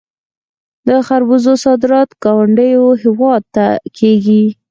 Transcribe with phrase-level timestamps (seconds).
[0.87, 3.65] د خربوزو صادرات ګاونډیو هیوادونو ته
[3.97, 4.43] کیږي.